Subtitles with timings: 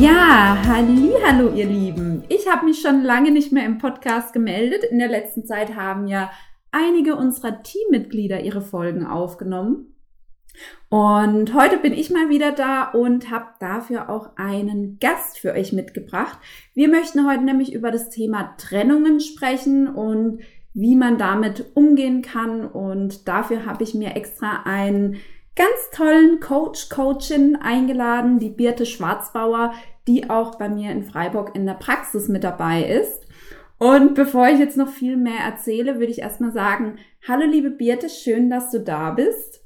[0.00, 2.22] Ja, hallo ihr Lieben.
[2.28, 4.84] Ich habe mich schon lange nicht mehr im Podcast gemeldet.
[4.84, 6.30] In der letzten Zeit haben ja
[6.70, 9.96] einige unserer Teammitglieder ihre Folgen aufgenommen.
[10.88, 15.72] Und heute bin ich mal wieder da und habe dafür auch einen Gast für euch
[15.72, 16.38] mitgebracht.
[16.74, 20.42] Wir möchten heute nämlich über das Thema Trennungen sprechen und
[20.74, 22.64] wie man damit umgehen kann.
[22.64, 25.16] Und dafür habe ich mir extra einen
[25.58, 29.74] ganz tollen Coach, Coachin eingeladen, die Birte Schwarzbauer,
[30.06, 33.26] die auch bei mir in Freiburg in der Praxis mit dabei ist.
[33.76, 38.08] Und bevor ich jetzt noch viel mehr erzähle, würde ich erstmal sagen, hallo liebe Birte,
[38.08, 39.60] schön, dass du da bist.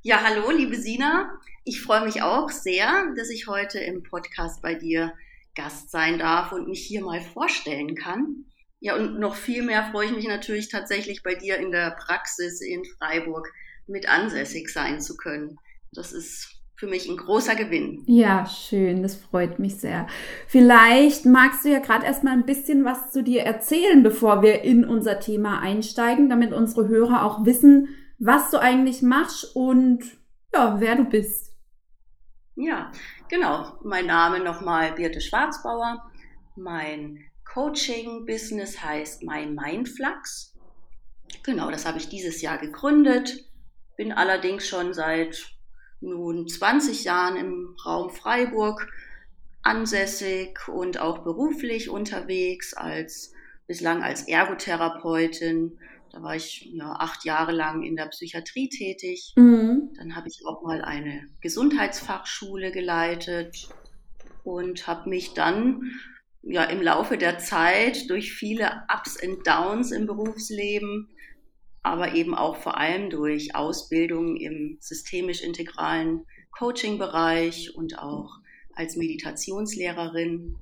[0.00, 1.38] Ja, hallo liebe Sina.
[1.64, 5.12] Ich freue mich auch sehr, dass ich heute im Podcast bei dir
[5.54, 8.46] Gast sein darf und mich hier mal vorstellen kann.
[8.80, 12.62] Ja, und noch viel mehr freue ich mich natürlich tatsächlich bei dir in der Praxis
[12.62, 13.52] in Freiburg
[13.88, 15.58] mit ansässig sein zu können.
[15.92, 18.04] Das ist für mich ein großer Gewinn.
[18.06, 20.06] Ja, schön, das freut mich sehr.
[20.46, 24.84] Vielleicht magst du ja gerade erstmal ein bisschen was zu dir erzählen, bevor wir in
[24.84, 27.88] unser Thema einsteigen, damit unsere Hörer auch wissen,
[28.20, 30.04] was du eigentlich machst und
[30.54, 31.56] ja, wer du bist.
[32.54, 32.92] Ja,
[33.28, 33.78] genau.
[33.82, 36.10] Mein Name nochmal Birte Schwarzbauer.
[36.56, 37.18] Mein
[37.52, 40.56] Coaching-Business heißt My Mindflux.
[41.44, 43.48] Genau, das habe ich dieses Jahr gegründet
[43.98, 45.50] bin allerdings schon seit
[46.00, 48.88] nun 20 Jahren im Raum Freiburg
[49.62, 53.32] ansässig und auch beruflich unterwegs als
[53.66, 55.78] bislang als Ergotherapeutin.
[56.12, 59.32] Da war ich ja acht Jahre lang in der Psychiatrie tätig.
[59.34, 59.90] Mhm.
[59.98, 63.68] Dann habe ich auch mal eine Gesundheitsfachschule geleitet
[64.44, 65.82] und habe mich dann
[66.42, 71.08] ja im Laufe der Zeit durch viele Ups und Downs im Berufsleben
[71.82, 78.30] aber eben auch vor allem durch Ausbildung im systemisch-integralen Coaching-Bereich und auch
[78.74, 80.56] als Meditationslehrerin.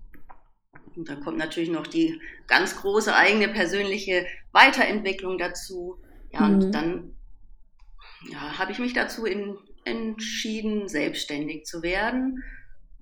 [0.95, 5.99] Und dann kommt natürlich noch die ganz große eigene persönliche Weiterentwicklung dazu.
[6.33, 6.55] Ja, mhm.
[6.55, 7.17] und dann
[8.31, 12.43] ja, habe ich mich dazu in, entschieden, selbstständig zu werden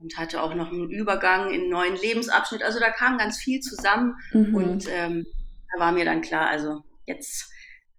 [0.00, 2.62] und hatte auch noch einen Übergang in einen neuen Lebensabschnitt.
[2.62, 4.54] Also da kam ganz viel zusammen mhm.
[4.54, 5.26] und ähm,
[5.72, 7.50] da war mir dann klar, also jetzt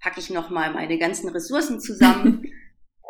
[0.05, 2.43] packe ich nochmal meine ganzen Ressourcen zusammen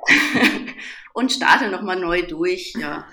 [1.13, 2.73] und starte nochmal neu durch.
[2.79, 3.05] Ja.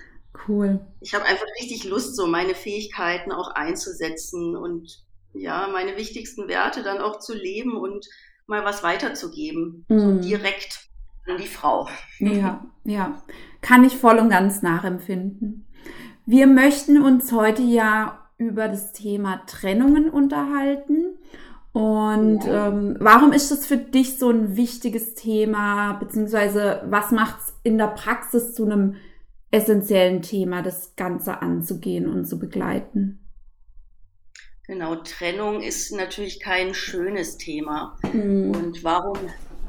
[0.47, 0.87] Cool.
[1.01, 6.85] Ich habe einfach richtig Lust, so meine Fähigkeiten auch einzusetzen und ja, meine wichtigsten Werte
[6.85, 8.07] dann auch zu leben und
[8.47, 9.85] mal was weiterzugeben.
[9.89, 9.99] Mm.
[9.99, 10.21] So mhm.
[10.23, 10.89] direkt
[11.27, 11.89] an die Frau.
[12.21, 13.21] Ja, ja.
[13.63, 15.67] Kann ich voll und ganz nachempfinden.
[16.25, 21.19] Wir möchten uns heute ja über das Thema Trennungen unterhalten.
[21.73, 27.55] Und ähm, warum ist das für dich so ein wichtiges Thema, beziehungsweise was macht es
[27.63, 28.97] in der Praxis zu einem
[29.51, 33.23] essentiellen Thema, das Ganze anzugehen und zu begleiten?
[34.67, 37.97] Genau, Trennung ist natürlich kein schönes Thema.
[38.13, 38.51] Mhm.
[38.51, 39.19] Und warum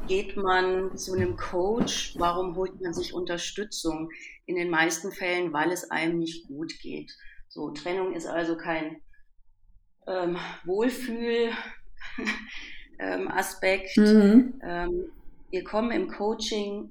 [0.06, 2.14] geht man zu einem Coach?
[2.18, 4.10] Warum holt man sich Unterstützung?
[4.46, 7.10] In den meisten Fällen, weil es einem nicht gut geht.
[7.48, 9.00] So, Trennung ist also kein
[10.06, 11.50] ähm, Wohlfühl,
[13.28, 13.96] Aspekt.
[13.96, 14.60] Mhm.
[14.62, 15.04] Ähm,
[15.50, 16.90] wir kommen im Coaching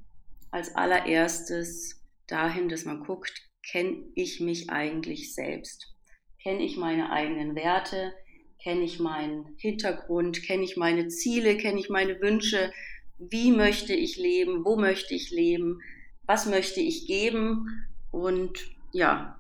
[0.52, 3.34] als allererstes dahin, dass man guckt,
[3.70, 5.94] kenne ich mich eigentlich selbst?
[6.42, 8.14] Kenne ich meine eigenen Werte?
[8.62, 10.44] Kenne ich meinen Hintergrund?
[10.44, 11.58] Kenne ich meine Ziele?
[11.58, 12.72] Kenne ich meine Wünsche?
[13.18, 14.66] Wie möchte ich leben?
[14.66, 15.82] Wo möchte ich leben?
[16.26, 17.68] Was möchte ich geben?
[18.12, 18.60] Und
[18.92, 19.40] ja,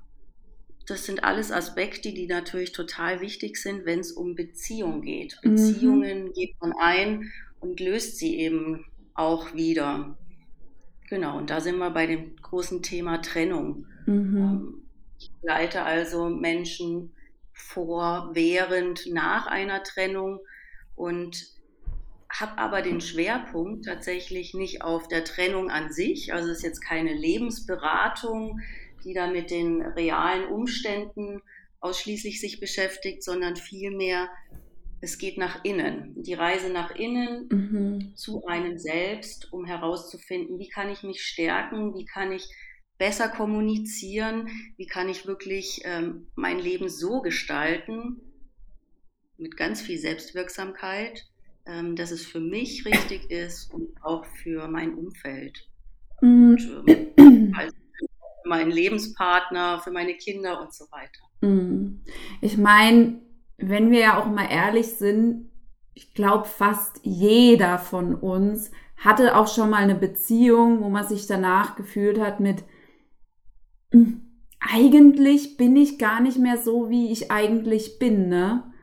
[0.85, 5.39] das sind alles Aspekte, die natürlich total wichtig sind, wenn es um Beziehung geht.
[5.43, 5.55] Mhm.
[5.55, 10.17] Beziehungen geht man ein und löst sie eben auch wieder.
[11.09, 13.85] Genau, und da sind wir bei dem großen Thema Trennung.
[14.05, 14.37] Mhm.
[14.37, 14.81] Ähm,
[15.19, 17.13] ich leite also Menschen
[17.53, 20.39] vor, während, nach einer Trennung
[20.95, 21.47] und
[22.29, 26.33] habe aber den Schwerpunkt tatsächlich nicht auf der Trennung an sich.
[26.33, 28.59] Also es ist jetzt keine Lebensberatung,
[29.03, 31.41] die da mit den realen Umständen
[31.79, 34.29] ausschließlich sich beschäftigt, sondern vielmehr
[35.01, 38.15] es geht nach innen, die Reise nach innen mhm.
[38.15, 42.47] zu einem selbst, um herauszufinden, wie kann ich mich stärken, wie kann ich
[42.97, 44.47] besser kommunizieren,
[44.77, 48.21] wie kann ich wirklich ähm, mein Leben so gestalten,
[49.37, 51.25] mit ganz viel Selbstwirksamkeit,
[51.65, 55.67] ähm, dass es für mich richtig ist und auch für mein Umfeld.
[56.21, 56.51] Mhm.
[56.51, 57.75] Und, ähm, also
[58.43, 61.21] für meinen Lebenspartner, für meine Kinder und so weiter.
[61.41, 62.01] Mhm.
[62.41, 63.21] Ich meine,
[63.57, 65.49] wenn wir ja auch mal ehrlich sind,
[65.93, 71.27] ich glaube, fast jeder von uns hatte auch schon mal eine Beziehung, wo man sich
[71.27, 72.63] danach gefühlt hat mit,
[73.91, 74.21] hm,
[74.59, 78.73] eigentlich bin ich gar nicht mehr so, wie ich eigentlich bin, ne?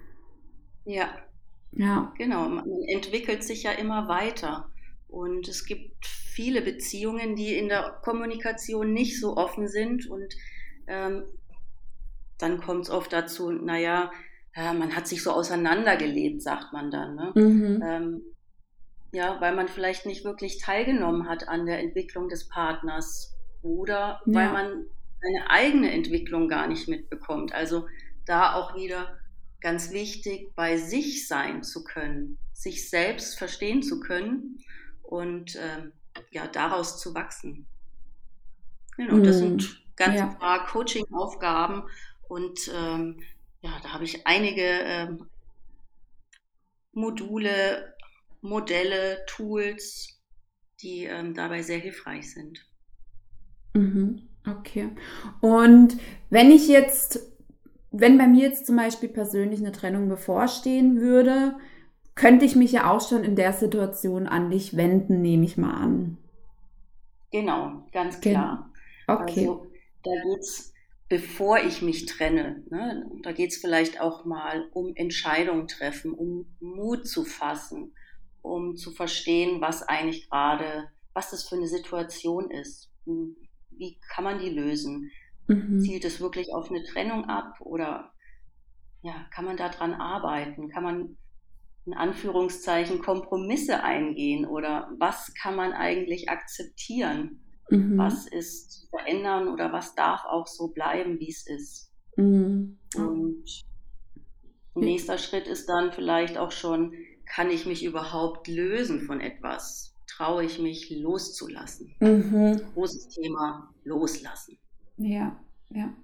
[0.85, 1.09] Ja.
[1.73, 2.13] Ja.
[2.19, 4.71] Genau, man entwickelt sich ja immer weiter.
[5.09, 6.07] Und es gibt
[6.41, 10.09] viele Beziehungen, die in der Kommunikation nicht so offen sind.
[10.09, 10.35] Und
[10.87, 11.25] ähm,
[12.39, 14.11] dann kommt es oft dazu, naja,
[14.57, 17.15] ja, man hat sich so auseinandergelebt, sagt man dann.
[17.15, 17.33] Ne?
[17.35, 17.83] Mhm.
[17.85, 18.23] Ähm,
[19.13, 24.35] ja, weil man vielleicht nicht wirklich teilgenommen hat an der Entwicklung des Partners oder ja.
[24.35, 24.87] weil man
[25.21, 27.53] seine eigene Entwicklung gar nicht mitbekommt.
[27.53, 27.87] Also
[28.25, 29.19] da auch wieder
[29.61, 34.57] ganz wichtig, bei sich sein zu können, sich selbst verstehen zu können
[35.03, 35.93] und ähm,
[36.31, 37.67] ja, daraus zu wachsen.
[38.97, 39.77] Genau, das sind mhm.
[39.97, 40.27] ganz ja.
[40.27, 41.85] paar Coaching-Aufgaben
[42.29, 43.23] und ähm,
[43.63, 45.27] ja, da habe ich einige ähm,
[46.93, 47.95] Module,
[48.41, 50.21] Modelle, Tools,
[50.81, 52.67] die ähm, dabei sehr hilfreich sind.
[53.75, 54.91] Mhm, okay.
[55.41, 55.99] Und
[56.31, 57.21] wenn ich jetzt,
[57.91, 61.57] wenn bei mir jetzt zum Beispiel persönlich eine Trennung bevorstehen würde,
[62.21, 65.73] könnte ich mich ja auch schon in der Situation an dich wenden, nehme ich mal
[65.73, 66.19] an.
[67.33, 68.71] Genau, ganz klar.
[69.07, 69.41] Okay.
[69.41, 69.67] Also
[70.03, 70.75] da geht es
[71.09, 72.63] bevor ich mich trenne.
[72.69, 73.11] Ne?
[73.23, 77.95] Da geht es vielleicht auch mal um Entscheidungen treffen, um Mut zu fassen,
[78.43, 82.91] um zu verstehen, was eigentlich gerade, was das für eine Situation ist.
[83.07, 83.35] Hm,
[83.71, 85.11] wie kann man die lösen?
[85.49, 85.81] Mhm.
[85.81, 88.13] Zielt es wirklich auf eine Trennung ab oder
[89.03, 90.69] ja, kann man daran arbeiten?
[90.69, 91.17] Kann man
[91.87, 97.41] in Anführungszeichen Kompromisse eingehen oder was kann man eigentlich akzeptieren?
[97.71, 97.99] Mhm.
[97.99, 101.93] Was ist verändern oder was darf auch so bleiben, wie es ist?
[102.17, 102.79] Mhm.
[102.97, 103.45] Und
[104.75, 106.95] nächster Schritt ist dann vielleicht auch schon,
[107.27, 109.95] kann ich mich überhaupt lösen von etwas?
[110.09, 111.95] Traue ich mich loszulassen?
[112.01, 112.61] Mhm.
[112.75, 114.59] Großes Thema, loslassen.
[114.97, 115.41] Ja,
[115.71, 115.95] ja.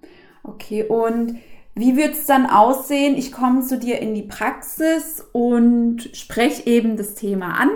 [0.43, 1.37] Okay, und
[1.77, 3.15] wie wird es dann aussehen?
[3.15, 7.69] Ich komme zu dir in die Praxis und spreche eben das Thema an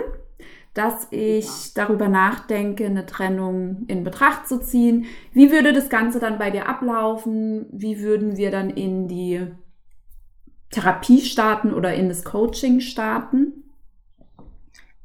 [0.74, 5.06] dass ich darüber nachdenke, eine Trennung in Betracht zu ziehen.
[5.32, 7.66] Wie würde das Ganze dann bei dir ablaufen?
[7.72, 9.48] Wie würden wir dann in die
[10.70, 13.64] Therapie starten oder in das Coaching starten?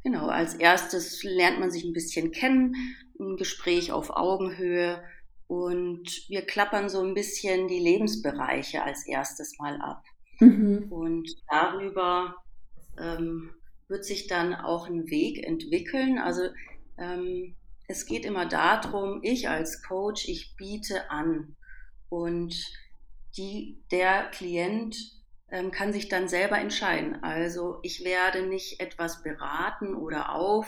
[0.03, 2.73] Genau, als erstes lernt man sich ein bisschen kennen,
[3.19, 5.03] ein Gespräch auf Augenhöhe
[5.47, 10.03] und wir klappern so ein bisschen die Lebensbereiche als erstes mal ab.
[10.39, 10.91] Mhm.
[10.91, 12.35] Und darüber
[12.99, 13.51] ähm,
[13.87, 16.19] wird sich dann auch ein Weg entwickeln.
[16.19, 16.49] Also
[16.97, 17.55] ähm,
[17.87, 21.55] es geht immer darum, ich als Coach, ich biete an
[22.09, 22.55] und
[23.37, 24.97] die, der Klient
[25.49, 27.23] ähm, kann sich dann selber entscheiden.
[27.23, 30.67] Also ich werde nicht etwas beraten oder auf,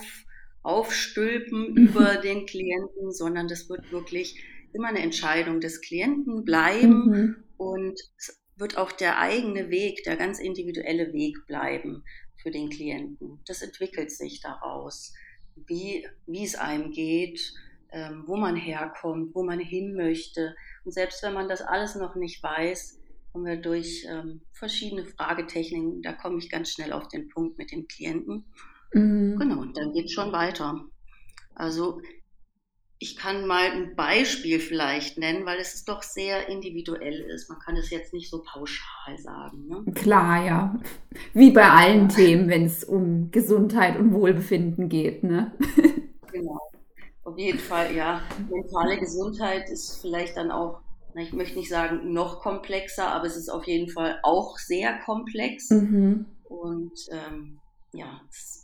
[0.64, 4.42] aufstülpen über den Klienten, sondern das wird wirklich
[4.74, 7.44] immer eine Entscheidung des Klienten bleiben mhm.
[7.58, 12.04] und es wird auch der eigene Weg, der ganz individuelle Weg bleiben
[12.42, 13.40] für den Klienten.
[13.46, 15.14] Das entwickelt sich daraus,
[15.56, 17.54] wie, wie es einem geht,
[17.92, 20.56] ähm, wo man herkommt, wo man hin möchte.
[20.86, 23.00] Und selbst wenn man das alles noch nicht weiß,
[23.32, 27.72] kommen wir durch ähm, verschiedene Fragetechniken, da komme ich ganz schnell auf den Punkt mit
[27.72, 28.46] dem Klienten.
[28.94, 29.38] Mhm.
[29.40, 30.86] Genau, und dann geht es schon weiter.
[31.56, 32.02] Also
[33.02, 37.50] ich kann mal ein Beispiel vielleicht nennen, weil es doch sehr individuell ist.
[37.50, 39.68] Man kann es jetzt nicht so pauschal sagen.
[39.68, 39.86] Ne?
[39.94, 40.80] Klar, ja.
[41.34, 42.16] Wie bei allen ja.
[42.16, 45.24] Themen, wenn es um Gesundheit und Wohlbefinden geht.
[45.24, 45.54] Ne?
[46.34, 46.60] Genau.
[47.24, 48.22] Auf jeden Fall, ja.
[48.50, 50.82] Mentale Gesundheit ist vielleicht dann auch,
[51.16, 55.70] ich möchte nicht sagen noch komplexer, aber es ist auf jeden Fall auch sehr komplex.
[55.70, 56.26] Mhm.
[56.44, 57.60] Und ähm,
[57.94, 58.64] ja, es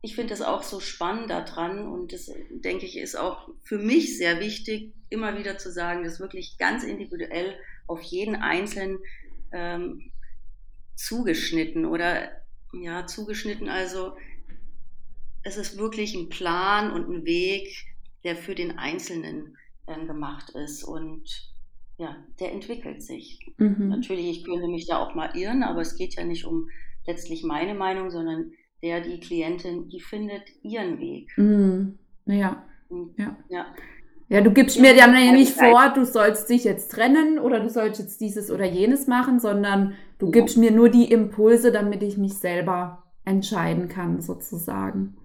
[0.00, 4.16] ich finde das auch so spannend daran und das, denke ich, ist auch für mich
[4.16, 8.98] sehr wichtig, immer wieder zu sagen, dass wirklich ganz individuell auf jeden Einzelnen
[9.52, 10.12] ähm,
[10.94, 12.30] zugeschnitten oder
[12.72, 14.16] ja, zugeschnitten, also
[15.42, 17.86] es ist wirklich ein Plan und ein Weg,
[18.24, 21.50] der für den Einzelnen ähm, gemacht ist und
[21.96, 23.40] ja, der entwickelt sich.
[23.56, 23.88] Mhm.
[23.88, 26.68] Natürlich, ich könnte mich da auch mal irren, aber es geht ja nicht um
[27.06, 31.30] letztlich meine Meinung, sondern der, die Klientin, die findet ihren Weg.
[31.36, 31.98] Mhm.
[32.26, 32.64] Ja.
[33.16, 33.36] Ja.
[33.48, 33.66] ja.
[34.30, 37.98] Ja, du gibst mir ja nicht vor, du sollst dich jetzt trennen oder du sollst
[37.98, 42.34] jetzt dieses oder jenes machen, sondern du gibst mir nur die Impulse, damit ich mich
[42.34, 45.16] selber entscheiden kann, sozusagen.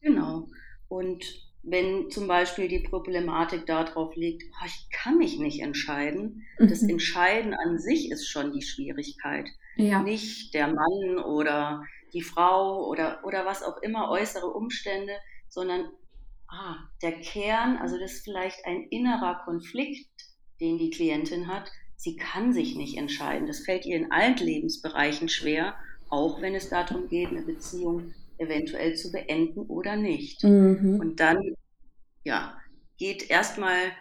[0.00, 0.48] Genau.
[0.88, 1.24] Und
[1.62, 6.68] wenn zum Beispiel die Problematik darauf liegt, oh, ich kann mich nicht entscheiden, mhm.
[6.68, 9.46] das Entscheiden an sich ist schon die Schwierigkeit.
[9.76, 10.02] Ja.
[10.02, 11.82] Nicht der Mann oder
[12.12, 15.12] die Frau oder, oder was auch immer, äußere Umstände,
[15.48, 15.90] sondern
[16.48, 20.08] ah, der Kern, also das ist vielleicht ein innerer Konflikt,
[20.60, 21.70] den die Klientin hat.
[21.96, 23.46] Sie kann sich nicht entscheiden.
[23.46, 25.74] Das fällt ihr in allen Lebensbereichen schwer,
[26.08, 30.44] auch wenn es darum geht, eine Beziehung eventuell zu beenden oder nicht.
[30.44, 31.00] Mhm.
[31.00, 31.56] Und dann,
[32.24, 32.56] ja,
[32.98, 33.92] geht erstmal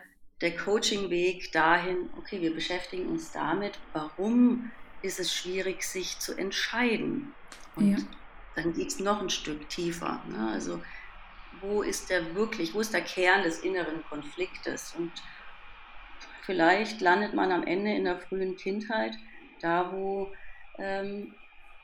[0.41, 4.71] der Coaching-Weg dahin, okay, wir beschäftigen uns damit, warum
[5.01, 7.33] ist es schwierig, sich zu entscheiden.
[7.75, 7.97] Und ja.
[8.55, 10.21] dann geht es noch ein Stück tiefer.
[10.29, 10.49] Ne?
[10.51, 10.81] Also
[11.61, 14.93] wo ist der wirklich, wo ist der Kern des inneren Konfliktes?
[14.97, 15.11] Und
[16.43, 19.15] vielleicht landet man am Ende in der frühen Kindheit,
[19.61, 20.31] da wo
[20.77, 21.33] ähm,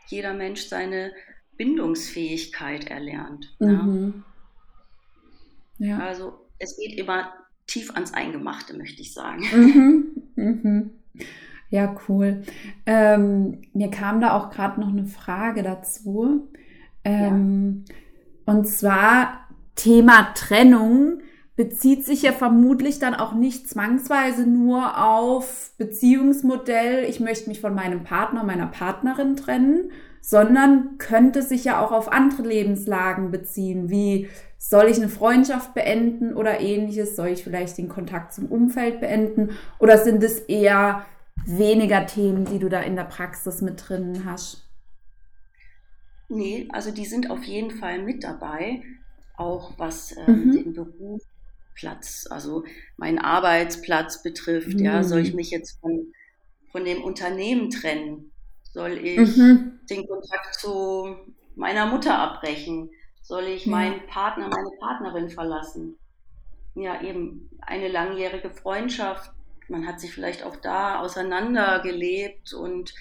[0.08, 1.14] jeder Mensch seine
[1.58, 3.56] Bindungsfähigkeit erlernt.
[3.60, 4.24] Mhm.
[5.78, 6.00] Ja.
[6.00, 7.34] Also es geht immer
[7.68, 9.44] tief ans Eingemachte, möchte ich sagen.
[9.52, 10.08] Mhm.
[10.34, 10.92] Mhm.
[11.72, 12.44] Ja, cool.
[12.86, 16.50] Ähm, mir kam da auch gerade noch eine Frage dazu.
[17.04, 17.96] Ähm, ja.
[18.46, 21.22] Und zwar Thema Trennung
[21.56, 27.74] bezieht sich ja vermutlich dann auch nicht zwangsweise nur auf Beziehungsmodell, ich möchte mich von
[27.74, 34.28] meinem Partner, meiner Partnerin trennen, sondern könnte sich ja auch auf andere Lebenslagen beziehen, wie
[34.58, 39.52] soll ich eine Freundschaft beenden oder ähnliches, soll ich vielleicht den Kontakt zum Umfeld beenden
[39.80, 41.06] oder sind es eher
[41.46, 44.68] weniger Themen, die du da in der Praxis mit drin hast?
[46.30, 48.82] Nee, also die sind auf jeden Fall mit dabei
[49.42, 50.52] auch was ähm, mhm.
[50.52, 52.64] den Berufsplatz, also
[52.98, 54.76] meinen Arbeitsplatz betrifft.
[54.76, 54.86] Mhm.
[54.86, 56.14] Ja, soll ich mich jetzt von,
[56.72, 58.32] von dem Unternehmen trennen?
[58.72, 59.80] Soll ich mhm.
[59.90, 61.16] den Kontakt zu
[61.56, 62.90] meiner Mutter abbrechen?
[63.24, 65.98] Soll ich meinen Partner, meine Partnerin verlassen?
[66.76, 69.32] Ja, eben eine langjährige Freundschaft.
[69.72, 72.94] Man hat sich vielleicht auch da auseinandergelebt und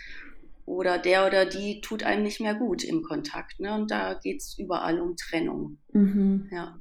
[0.71, 3.59] oder der oder die tut einem nicht mehr gut im Kontakt.
[3.59, 3.75] Ne?
[3.75, 5.79] Und da geht es überall um Trennung.
[5.93, 6.49] Mhm.
[6.53, 6.81] Ja.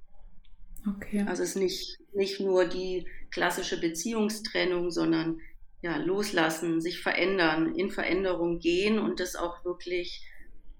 [0.87, 1.25] Okay.
[1.27, 5.39] Also es ist nicht, nicht nur die klassische Beziehungstrennung, sondern
[5.81, 10.27] ja, loslassen, sich verändern, in Veränderung gehen und das auch wirklich,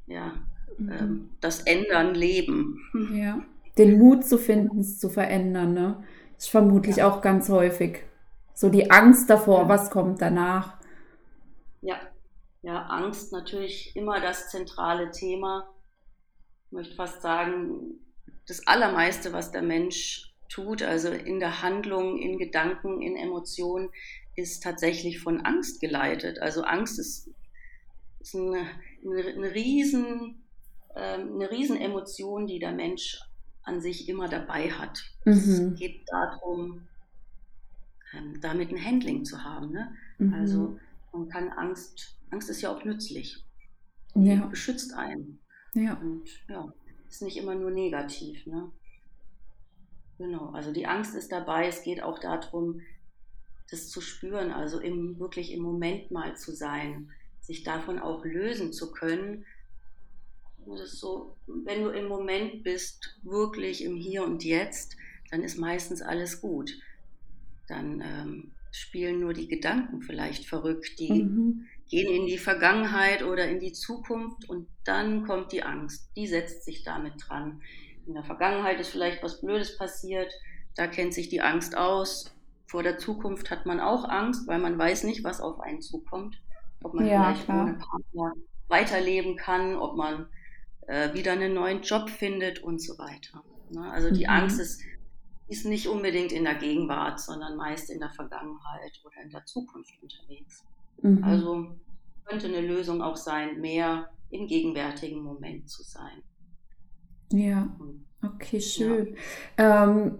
[0.08, 0.34] ja,
[0.78, 0.92] mhm.
[0.92, 2.80] ähm, das Ändern leben.
[3.14, 3.44] Ja.
[3.78, 6.04] Den Mut zu finden, es zu verändern, ne?
[6.36, 7.10] Das ist vermutlich ja.
[7.10, 8.04] auch ganz häufig.
[8.60, 10.78] So die Angst davor, was kommt danach.
[11.80, 11.98] Ja,
[12.62, 15.74] ja, Angst natürlich immer das zentrale Thema.
[16.66, 18.02] Ich möchte fast sagen,
[18.50, 23.92] das Allermeiste, was der Mensch tut, also in der Handlung, in Gedanken, in Emotionen,
[24.36, 26.42] ist tatsächlich von Angst geleitet.
[26.42, 27.30] Also Angst ist,
[28.20, 28.68] ist eine,
[29.06, 30.44] eine, eine, riesen,
[30.98, 33.22] ähm, eine riesen Emotion, die der Mensch
[33.64, 35.00] an sich immer dabei hat.
[35.24, 35.32] Mhm.
[35.32, 36.89] Es geht darum,
[38.14, 39.72] ähm, damit ein Handling zu haben.
[39.72, 39.96] Ne?
[40.18, 40.34] Mhm.
[40.34, 40.80] Also
[41.12, 43.44] man kann Angst Angst ist ja auch nützlich.
[44.16, 44.46] Ja.
[44.46, 45.40] Beschützt einen.
[45.74, 45.96] Ja.
[45.96, 46.72] Und ja,
[47.08, 48.46] ist nicht immer nur negativ.
[48.46, 48.72] Ne?
[50.18, 51.68] Genau, also die Angst ist dabei.
[51.68, 52.82] Es geht auch darum,
[53.72, 58.74] das zu spüren, also im, wirklich im Moment mal zu sein, sich davon auch lösen
[58.74, 59.46] zu können.
[60.86, 64.98] So, wenn du im Moment bist, wirklich im Hier und Jetzt,
[65.32, 66.80] dann ist meistens alles gut.
[67.70, 73.48] Dann ähm, spielen nur die Gedanken vielleicht verrückt, die, mhm gehen in die Vergangenheit oder
[73.50, 76.12] in die Zukunft und dann kommt die Angst.
[76.16, 77.62] Die setzt sich damit dran.
[78.06, 80.32] In der Vergangenheit ist vielleicht was Blödes passiert,
[80.76, 82.34] da kennt sich die Angst aus.
[82.68, 86.40] Vor der Zukunft hat man auch Angst, weil man weiß nicht, was auf einen zukommt.
[86.84, 87.64] Ob man ja, vielleicht klar.
[87.64, 88.34] ohne Partner
[88.68, 90.28] weiterleben kann, ob man
[90.88, 93.44] äh, wieder einen neuen Job findet und so weiter.
[93.72, 93.92] Ne?
[93.92, 94.30] Also die mhm.
[94.30, 94.82] Angst ist,
[95.50, 99.94] ist nicht unbedingt in der Gegenwart, sondern meist in der Vergangenheit oder in der Zukunft
[100.02, 100.64] unterwegs.
[101.02, 101.24] Mhm.
[101.24, 101.72] Also
[102.26, 106.22] könnte eine Lösung auch sein, mehr im gegenwärtigen Moment zu sein.
[107.32, 107.68] Ja,
[108.24, 109.16] okay, schön.
[109.58, 109.86] Ja.
[109.86, 110.20] Ähm,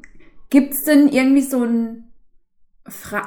[0.50, 2.12] Gibt es denn irgendwie so ein,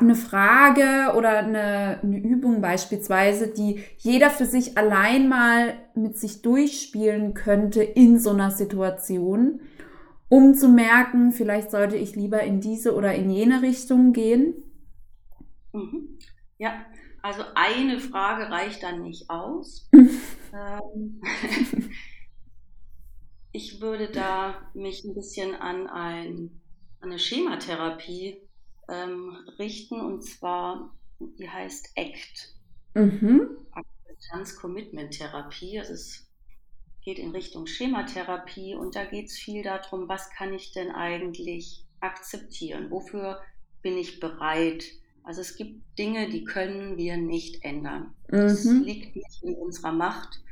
[0.01, 6.43] eine Frage oder eine, eine, Übung beispielsweise, die jeder für sich allein mal mit sich
[6.43, 9.61] durchspielen könnte in so einer Situation,
[10.33, 14.55] um zu merken, vielleicht sollte ich lieber in diese oder in jene Richtung gehen?
[15.75, 16.17] Mhm.
[16.57, 16.87] Ja,
[17.21, 19.91] also eine Frage reicht dann nicht aus.
[20.55, 21.23] Ähm,
[23.53, 26.61] ich würde da mich ein bisschen an, ein,
[27.01, 28.47] an eine Schematherapie
[28.91, 32.55] ähm, richten und zwar, die heißt ACT.
[32.93, 33.57] Mhm.
[33.71, 35.81] Akzeptanz Commitment Therapie.
[37.03, 40.93] Es geht in Richtung Schematherapie und da geht es viel darum, was kann ich denn
[40.93, 42.93] eigentlich akzeptieren?
[42.93, 43.43] Wofür
[43.83, 44.85] bin ich bereit?
[45.25, 48.15] Also es gibt Dinge, die können wir nicht ändern.
[48.29, 48.85] Es mhm.
[48.85, 50.43] liegt nicht in unserer Macht,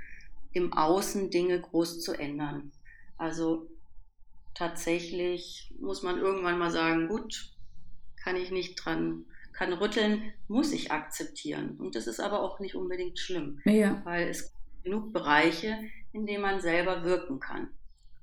[0.50, 2.72] im Außen Dinge groß zu ändern.
[3.16, 3.68] Also
[4.52, 7.54] tatsächlich muss man irgendwann mal sagen, gut,
[8.24, 11.76] kann ich nicht dran, kann rütteln, muss ich akzeptieren.
[11.78, 14.02] Und das ist aber auch nicht unbedingt schlimm, ja.
[14.04, 15.78] weil es gibt genug Bereiche,
[16.12, 17.70] in denen man selber wirken kann.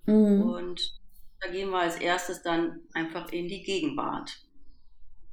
[0.05, 0.41] Mhm.
[0.41, 0.99] Und
[1.39, 4.43] da gehen wir als erstes dann einfach in die Gegenwart.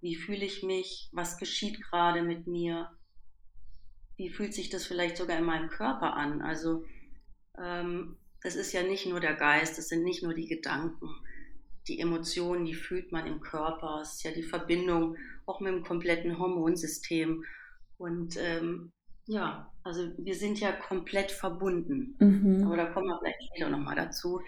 [0.01, 1.09] Wie fühle ich mich?
[1.13, 2.91] Was geschieht gerade mit mir?
[4.17, 6.43] Wie fühlt sich das vielleicht sogar in meinem Körper an?
[6.43, 6.85] Also
[7.59, 11.09] ähm, es ist ja nicht nur der Geist, es sind nicht nur die Gedanken,
[11.89, 14.01] die Emotionen, die fühlt man im Körper.
[14.03, 17.45] Es ist ja die Verbindung auch mit dem kompletten Hormonsystem.
[17.97, 18.93] Und ähm,
[19.27, 22.17] ja, also wir sind ja komplett verbunden.
[22.19, 22.65] Mhm.
[22.67, 24.41] Aber da kommen wir vielleicht später nochmal dazu.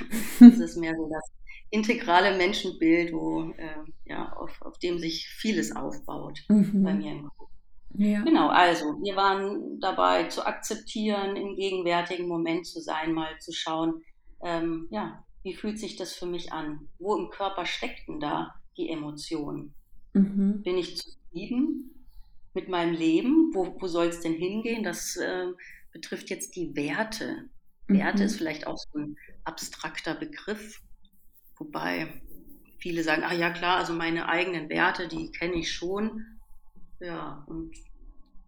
[0.40, 1.32] Das ist mehr so das
[1.70, 6.82] integrale Menschenbild, wo, äh, ja, auf, auf dem sich vieles aufbaut mhm.
[6.82, 7.50] bei mir im Kopf.
[7.94, 8.22] Ja.
[8.22, 14.02] Genau, also wir waren dabei zu akzeptieren, im gegenwärtigen Moment zu sein, mal zu schauen,
[14.42, 16.88] ähm, ja, wie fühlt sich das für mich an?
[16.98, 19.74] Wo im Körper steckt denn da die Emotion?
[20.12, 20.62] Mhm.
[20.62, 21.97] Bin ich zufrieden
[22.54, 23.50] mit meinem Leben?
[23.54, 24.82] Wo, wo soll es denn hingehen?
[24.82, 25.46] Das äh,
[25.92, 27.48] betrifft jetzt die Werte.
[27.86, 27.98] Mhm.
[27.98, 30.80] Werte ist vielleicht auch so ein abstrakter Begriff,
[31.56, 32.22] wobei
[32.78, 36.24] viele sagen, ah ja klar, also meine eigenen Werte, die kenne ich schon.
[37.00, 37.74] Ja, und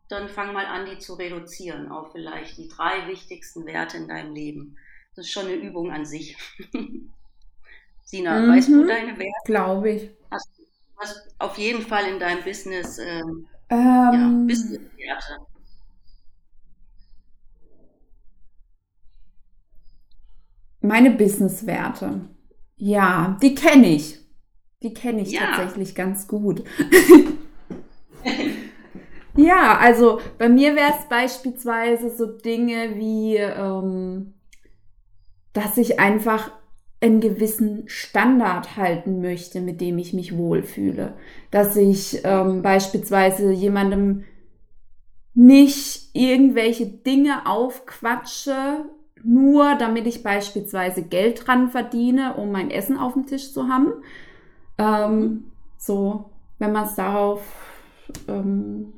[0.09, 4.35] dann fang mal an, die zu reduzieren auf vielleicht die drei wichtigsten Werte in deinem
[4.35, 4.77] Leben.
[5.15, 6.37] Das ist schon eine Übung an sich.
[8.05, 8.53] Sina, mhm.
[8.53, 9.33] weißt du deine Werte?
[9.45, 10.11] Glaube ich.
[10.31, 10.51] Hast,
[10.99, 15.47] hast auf jeden Fall in deinem Business ähm, ähm, ja, Business-Werte.
[20.83, 22.29] Meine Business-Werte.
[22.77, 24.19] Ja, die kenne ich.
[24.83, 25.41] Die kenne ich ja.
[25.55, 26.65] tatsächlich ganz gut.
[29.37, 34.35] ja, also bei mir wäre es beispielsweise so Dinge wie, ähm,
[35.53, 36.51] dass ich einfach
[37.01, 41.15] einen gewissen Standard halten möchte, mit dem ich mich wohlfühle.
[41.51, 44.25] Dass ich ähm, beispielsweise jemandem
[45.35, 48.85] nicht irgendwelche Dinge aufquatsche,
[49.23, 53.93] nur damit ich beispielsweise Geld dran verdiene, um mein Essen auf dem Tisch zu haben.
[54.77, 55.45] Ähm,
[55.79, 57.43] so, wenn man es darauf
[58.29, 58.93] ähm,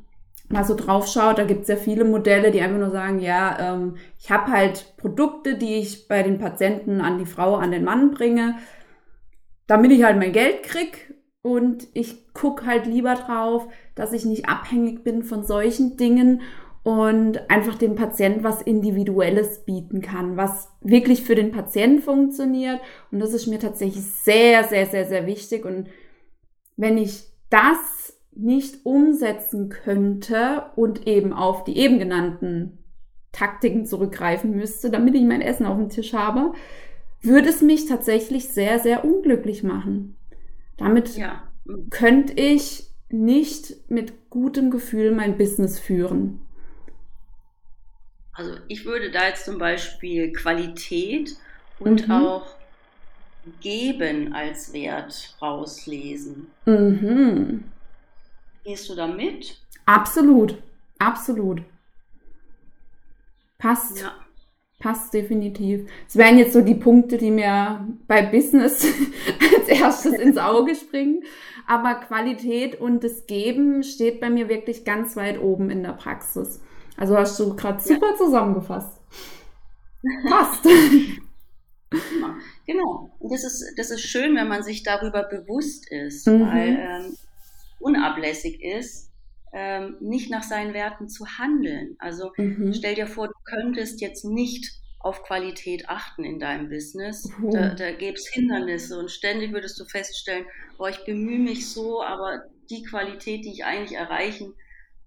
[0.53, 3.75] mal so drauf schaut, da gibt es ja viele Modelle, die einfach nur sagen, ja,
[3.75, 7.85] ähm, ich habe halt Produkte, die ich bei den Patienten an die Frau, an den
[7.85, 8.57] Mann bringe,
[9.67, 14.49] damit ich halt mein Geld krieg und ich gucke halt lieber drauf, dass ich nicht
[14.49, 16.43] abhängig bin von solchen Dingen
[16.85, 22.81] und einfach dem Patient was Individuelles bieten kann, was wirklich für den Patienten funktioniert.
[23.11, 25.65] Und das ist mir tatsächlich sehr, sehr, sehr, sehr wichtig.
[25.65, 25.89] Und
[26.77, 28.02] wenn ich das
[28.35, 32.79] nicht umsetzen könnte und eben auf die eben genannten
[33.31, 36.53] Taktiken zurückgreifen müsste, damit ich mein Essen auf dem Tisch habe,
[37.21, 40.17] würde es mich tatsächlich sehr, sehr unglücklich machen.
[40.77, 41.43] Damit ja.
[41.91, 46.41] könnte ich nicht mit gutem Gefühl mein Business führen.
[48.33, 51.37] Also ich würde da jetzt zum Beispiel Qualität
[51.79, 52.15] und mhm.
[52.15, 52.47] auch
[53.61, 56.47] Geben als Wert rauslesen.
[56.65, 57.65] Mhm.
[58.65, 59.59] Gehst du da mit?
[59.87, 60.63] Absolut,
[60.99, 61.63] absolut.
[63.59, 64.01] Passt.
[64.01, 64.13] Ja.
[64.79, 65.89] Passt definitiv.
[66.09, 68.85] Es wären jetzt so die Punkte, die mir bei Business
[69.57, 71.23] als erstes ins Auge springen.
[71.69, 76.61] Aber Qualität und das Geben steht bei mir wirklich ganz weit oben in der Praxis.
[76.97, 78.17] Also hast du gerade super ja.
[78.17, 79.01] zusammengefasst.
[80.29, 80.67] Passt.
[82.67, 83.11] Genau.
[83.21, 86.47] Und das ist, das ist schön, wenn man sich darüber bewusst ist, mhm.
[86.47, 87.17] weil ähm,
[87.83, 89.11] unablässig ist,
[89.53, 91.97] ähm, nicht nach seinen Werten zu handeln.
[91.99, 92.73] Also mhm.
[92.73, 97.29] stell dir vor, du könntest jetzt nicht auf Qualität achten in deinem Business.
[97.39, 97.51] Mhm.
[97.51, 100.47] Da, da gäbe es Hindernisse und ständig würdest du feststellen,
[100.79, 104.55] boah, ich bemühe mich so, aber die Qualität, die ich eigentlich erreichen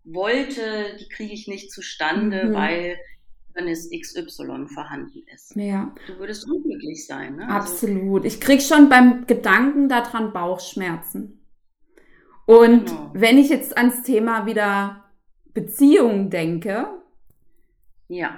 [0.04, 2.54] wollte, die kriege ich nicht zustande, mhm.
[2.54, 2.98] weil
[3.56, 5.56] dann ist XY vorhanden ist.
[5.56, 5.96] Ja.
[6.08, 7.38] Du würdest unglücklich sein.
[7.38, 7.48] Ne?
[7.48, 8.24] Also Absolut.
[8.24, 11.45] Also, ich kriege schon beim Gedanken daran Bauchschmerzen.
[12.46, 13.12] Und genau.
[13.14, 15.04] wenn ich jetzt ans Thema wieder
[15.54, 16.88] Beziehung denke,
[18.08, 18.38] ja.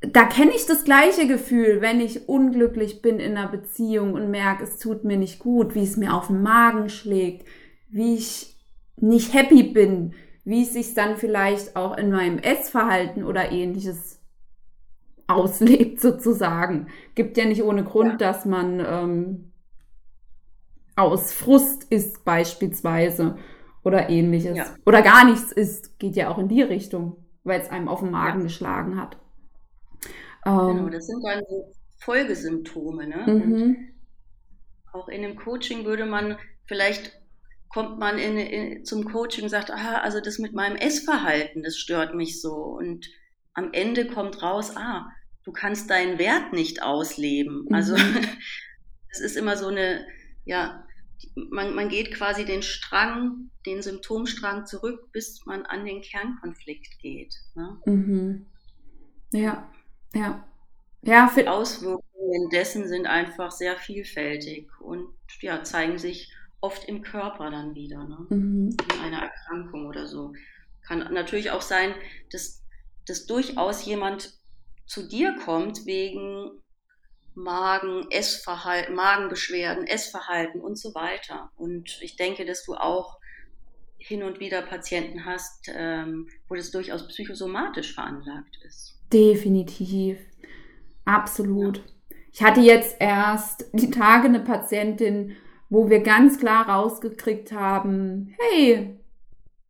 [0.00, 4.64] da kenne ich das gleiche Gefühl, wenn ich unglücklich bin in einer Beziehung und merke,
[4.64, 7.46] es tut mir nicht gut, wie es mir auf den Magen schlägt,
[7.90, 8.56] wie ich
[8.96, 14.20] nicht happy bin, wie es sich dann vielleicht auch in meinem Essverhalten oder ähnliches
[15.26, 16.88] auslebt sozusagen.
[17.14, 18.16] Gibt ja nicht ohne Grund, ja.
[18.16, 19.47] dass man ähm,
[20.98, 23.36] aus Frust isst beispielsweise
[23.84, 24.56] oder ähnliches.
[24.56, 24.74] Ja.
[24.84, 28.10] Oder gar nichts isst, geht ja auch in die Richtung, weil es einem auf den
[28.10, 28.44] Magen ja.
[28.44, 29.16] geschlagen hat.
[30.44, 33.06] Genau, ähm, das sind dann so Folgesymptome.
[33.08, 33.32] Ne?
[33.32, 33.76] Mhm.
[34.92, 37.18] auch in dem Coaching würde man vielleicht
[37.68, 41.76] kommt man in, in, zum Coaching und sagt, ah, also das mit meinem Essverhalten, das
[41.76, 42.54] stört mich so.
[42.54, 43.06] Und
[43.52, 45.10] am Ende kommt raus, ah,
[45.44, 47.66] du kannst deinen Wert nicht ausleben.
[47.68, 47.74] Mhm.
[47.74, 47.96] Also
[49.10, 50.06] es ist immer so eine,
[50.44, 50.84] ja,
[51.34, 57.34] man, man geht quasi den Strang, den Symptomstrang zurück, bis man an den Kernkonflikt geht.
[57.54, 57.80] Ne?
[57.86, 58.46] Mhm.
[59.32, 59.70] Ja,
[60.14, 60.44] ja.
[61.02, 65.08] Ja, für Auswirkungen dessen sind einfach sehr vielfältig und
[65.40, 68.26] ja, zeigen sich oft im Körper dann wieder, ne?
[68.30, 68.76] Mhm.
[68.92, 70.32] in einer Erkrankung oder so.
[70.82, 71.94] Kann natürlich auch sein,
[72.32, 72.64] dass,
[73.06, 74.38] dass durchaus jemand
[74.86, 76.50] zu dir kommt wegen
[77.38, 81.50] Magen, Essverhalten, Magenbeschwerden, Essverhalten und so weiter.
[81.56, 83.18] Und ich denke, dass du auch
[83.98, 88.98] hin und wieder Patienten hast, ähm, wo das durchaus psychosomatisch veranlagt ist.
[89.12, 90.18] Definitiv.
[91.04, 91.78] Absolut.
[91.78, 91.82] Ja.
[92.32, 95.36] Ich hatte jetzt erst die Tage eine Patientin,
[95.70, 98.98] wo wir ganz klar rausgekriegt haben, hey,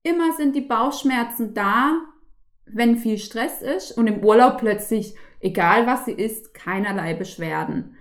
[0.03, 2.01] immer sind die Bauchschmerzen da,
[2.73, 7.97] wenn viel Stress ist und im Urlaub plötzlich, egal was sie isst, keinerlei Beschwerden.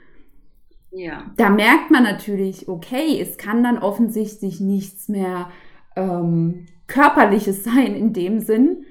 [0.91, 1.31] Ja.
[1.37, 5.49] Da merkt man natürlich, okay, es kann dann offensichtlich nichts mehr
[5.95, 8.85] ähm, körperliches sein in dem Sinn,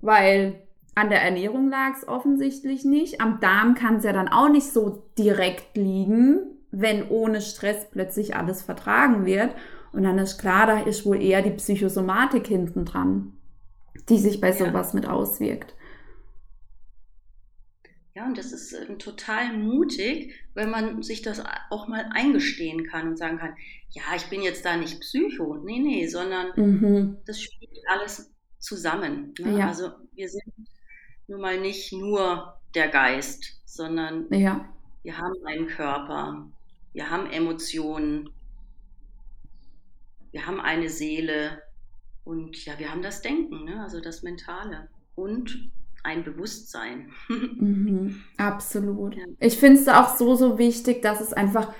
[0.00, 0.62] weil
[0.94, 3.20] an der Ernährung lag es offensichtlich nicht.
[3.20, 6.40] Am Darm kann es ja dann auch nicht so direkt liegen,
[6.72, 9.54] wenn ohne Stress plötzlich alles vertragen wird.
[9.92, 13.32] Und dann ist klar, da ist wohl eher die Psychosomatik hinten dran,
[14.08, 14.54] die sich bei ja.
[14.54, 15.74] sowas mit auswirkt.
[18.18, 21.40] Ja, und das ist äh, total mutig, wenn man sich das
[21.70, 23.54] auch mal eingestehen kann und sagen kann,
[23.90, 27.18] ja, ich bin jetzt da nicht Psycho, nee, nee, sondern mhm.
[27.26, 29.34] das spielt alles zusammen.
[29.38, 29.60] Ne?
[29.60, 29.68] Ja.
[29.68, 30.52] Also wir sind
[31.28, 34.68] nun mal nicht nur der Geist, sondern ja.
[35.04, 36.50] wir haben einen Körper,
[36.92, 38.30] wir haben Emotionen,
[40.32, 41.62] wir haben eine Seele
[42.28, 43.80] und ja, wir haben das Denken, ne?
[43.82, 45.72] also das Mentale und
[46.04, 47.10] ein Bewusstsein.
[47.28, 49.16] mhm, absolut.
[49.16, 49.24] Ja.
[49.40, 51.72] Ich finde es auch so, so wichtig, dass es einfach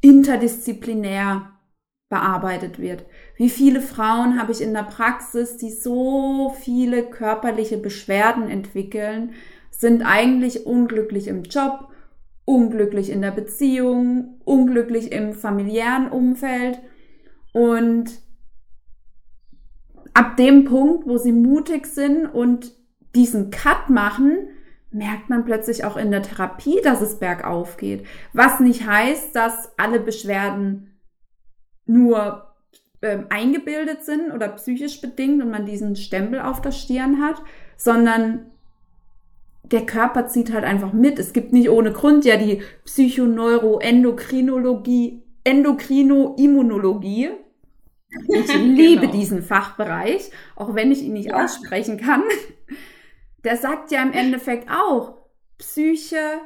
[0.00, 1.52] interdisziplinär
[2.08, 3.04] bearbeitet wird.
[3.36, 9.34] Wie viele Frauen habe ich in der Praxis, die so viele körperliche Beschwerden entwickeln,
[9.70, 11.90] sind eigentlich unglücklich im Job,
[12.46, 16.78] unglücklich in der Beziehung, unglücklich im familiären Umfeld
[17.52, 18.25] und
[20.14, 22.72] ab dem Punkt, wo sie mutig sind und
[23.14, 24.48] diesen Cut machen,
[24.90, 28.06] merkt man plötzlich auch in der Therapie, dass es bergauf geht.
[28.32, 30.98] Was nicht heißt, dass alle Beschwerden
[31.86, 32.54] nur
[33.00, 37.42] äh, eingebildet sind oder psychisch bedingt und man diesen Stempel auf der Stirn hat,
[37.76, 38.46] sondern
[39.70, 41.18] der Körper zieht halt einfach mit.
[41.18, 47.30] Es gibt nicht ohne Grund ja die Psychoneuroendokrinologie, Endokrinoimmunologie.
[48.28, 49.12] Ich liebe genau.
[49.12, 51.44] diesen Fachbereich, auch wenn ich ihn nicht ja.
[51.44, 52.22] aussprechen kann.
[53.44, 55.18] Der sagt ja im Endeffekt auch
[55.58, 56.40] Psyche,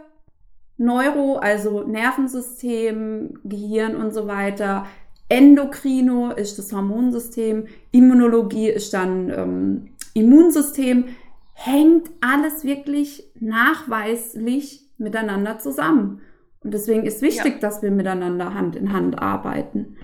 [0.77, 4.87] Neuro, also Nervensystem, Gehirn und so weiter.
[5.29, 11.05] Endokrino ist das Hormonsystem, Immunologie ist dann ähm, Immunsystem
[11.53, 16.21] hängt alles wirklich nachweislich miteinander zusammen.
[16.63, 17.61] Und deswegen ist wichtig, ja.
[17.61, 19.97] dass wir miteinander Hand in Hand arbeiten.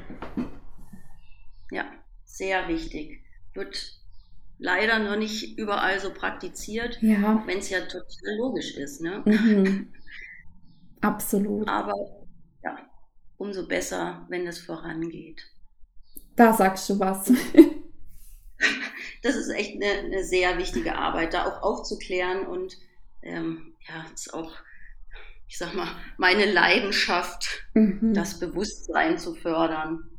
[1.71, 1.85] Ja,
[2.25, 3.23] sehr wichtig.
[3.55, 3.97] Wird
[4.59, 7.43] leider noch nicht überall so praktiziert, ja.
[7.47, 9.01] wenn es ja total logisch ist.
[9.01, 9.23] Ne?
[9.25, 9.93] Mhm.
[11.01, 11.69] Absolut.
[11.69, 11.95] Aber
[12.63, 12.79] ja,
[13.37, 15.43] umso besser, wenn es vorangeht.
[16.37, 17.33] Da sagst du was.
[19.23, 22.77] das ist echt eine, eine, sehr wichtige Arbeit, da auch aufzuklären und
[23.23, 24.53] ähm, ja, ist auch,
[25.49, 28.13] ich sag mal, meine Leidenschaft, mhm.
[28.15, 30.11] das Bewusstsein zu fördern.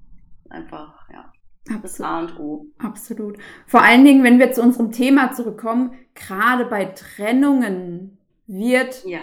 [0.49, 1.31] Einfach, ja.
[1.69, 1.83] Absolut.
[1.83, 2.65] Das A und O.
[2.77, 3.37] Absolut.
[3.65, 9.19] Vor allen Dingen, wenn wir zu unserem Thema zurückkommen, gerade bei Trennungen wird ja.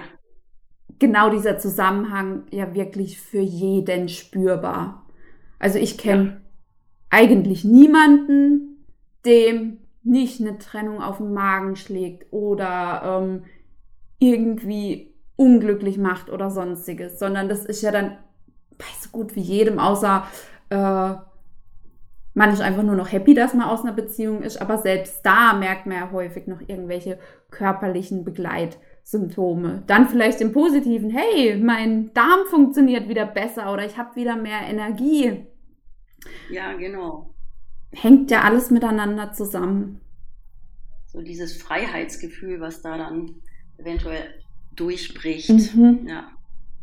[0.98, 5.06] genau dieser Zusammenhang ja wirklich für jeden spürbar.
[5.58, 6.36] Also ich kenne ja.
[7.10, 8.84] eigentlich niemanden,
[9.24, 13.44] dem nicht eine Trennung auf den Magen schlägt oder ähm,
[14.18, 18.18] irgendwie unglücklich macht oder sonstiges, sondern das ist ja dann
[18.76, 20.26] bei so gut wie jedem, außer
[20.68, 21.14] äh,
[22.34, 25.54] man ist einfach nur noch happy, dass man aus einer Beziehung ist, aber selbst da
[25.54, 27.18] merkt man ja häufig noch irgendwelche
[27.50, 29.84] körperlichen Begleitsymptome.
[29.86, 34.62] Dann vielleicht im Positiven, hey, mein Darm funktioniert wieder besser oder ich habe wieder mehr
[34.68, 35.46] Energie.
[36.50, 37.34] Ja, genau.
[37.92, 40.00] Hängt ja alles miteinander zusammen.
[41.06, 43.36] So dieses Freiheitsgefühl, was da dann
[43.78, 44.24] eventuell
[44.74, 45.76] durchbricht.
[45.76, 46.06] Mhm.
[46.08, 46.30] Ja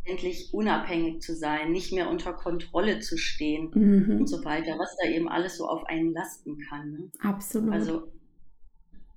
[0.04, 4.20] endlich unabhängig zu sein, nicht mehr unter Kontrolle zu stehen mhm.
[4.22, 6.92] und so weiter, was da eben alles so auf einen lasten kann.
[6.92, 7.12] Ne?
[7.20, 7.74] Absolut.
[7.74, 8.12] Also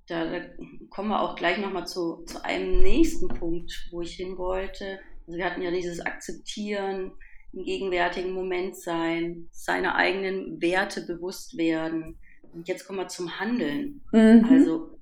[0.06, 0.44] da, da,
[0.90, 4.98] kommen wir auch gleich nochmal zu, zu einem nächsten Punkt, wo ich hin wollte.
[5.26, 7.12] Also wir hatten ja dieses Akzeptieren,
[7.54, 12.18] im gegenwärtigen Moment sein, seine eigenen Werte bewusst werden.
[12.52, 14.02] Und jetzt kommen wir zum Handeln.
[14.12, 14.46] Mhm.
[14.50, 14.98] Also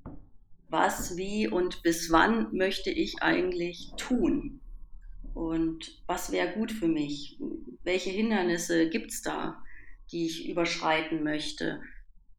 [0.68, 4.61] was, wie und bis wann möchte ich eigentlich tun?
[5.34, 7.38] Und was wäre gut für mich?
[7.84, 9.62] Welche Hindernisse gibt es da,
[10.10, 11.80] die ich überschreiten möchte?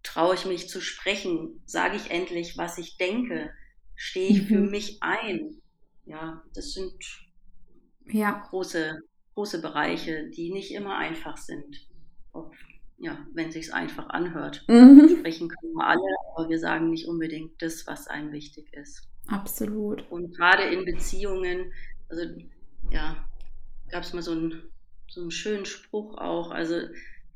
[0.04, 1.62] Traue ich mich zu sprechen?
[1.66, 3.52] Sage ich endlich, was ich denke?
[3.96, 4.70] Stehe ich für mhm.
[4.70, 5.62] mich ein?
[6.06, 6.94] Ja, das sind
[8.08, 8.46] ja.
[8.50, 9.00] große,
[9.34, 11.88] große Bereiche, die nicht immer einfach sind.
[12.32, 12.54] Ob,
[12.98, 14.66] ja, wenn sich einfach anhört.
[14.70, 15.18] Mhm.
[15.20, 19.08] Sprechen können wir alle, aber wir sagen nicht unbedingt das, was einem wichtig ist.
[19.28, 20.10] Absolut.
[20.12, 21.72] Und gerade in Beziehungen,
[22.10, 22.24] also
[22.92, 23.28] ja,
[23.90, 24.64] gab es mal so einen,
[25.08, 26.82] so einen schönen Spruch auch, also